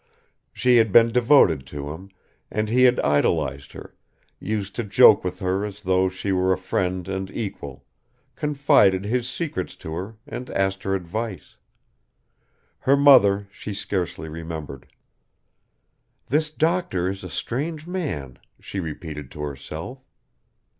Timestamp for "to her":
9.75-10.15